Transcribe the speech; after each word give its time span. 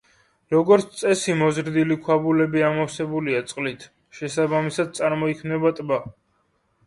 როგორც 0.51 0.85
წესი 1.01 1.33
მოზრდილი 1.41 1.97
ქვაბულები 2.07 2.63
ამოვსებულია 2.69 3.43
წყლით, 3.51 3.85
შესაბამისად 4.21 4.95
წარმოიქმნება 5.01 5.75
ტბა. 5.81 6.01